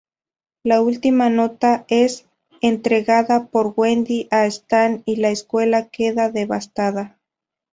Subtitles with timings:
[0.63, 2.25] La última nota es
[2.61, 7.19] entregada por Wendy a Stan y la escuela queda devastada.